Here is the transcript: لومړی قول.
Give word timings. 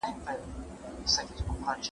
لومړی 0.03 1.41
قول. 1.61 1.81